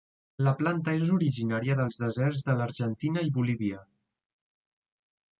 La 0.45 0.51
planta 0.59 0.93
és 0.99 1.09
originària 1.17 1.75
dels 1.79 1.99
deserts 2.03 2.41
de 2.47 2.55
l'Argentina 2.61 3.25
i 3.27 3.29
Bolívia. 3.35 3.83